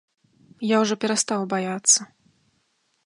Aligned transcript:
Я 0.67 0.77
ўжо 0.83 0.97
перастаў 1.05 1.45
баяцца. 1.53 1.99